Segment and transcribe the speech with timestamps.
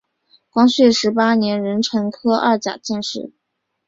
[0.49, 3.33] 光绪十八年壬辰科二甲进士。